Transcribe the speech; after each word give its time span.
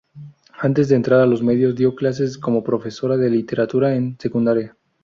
Antes 0.59 0.89
de 0.89 0.95
entrar 0.95 1.19
a 1.19 1.27
los 1.27 1.43
medios, 1.43 1.75
dio 1.75 1.93
clases 1.93 2.39
como 2.39 2.63
profesora 2.63 3.17
de 3.17 3.29
literatura 3.29 3.93
en 3.93 4.17
secundaria. 4.19 4.75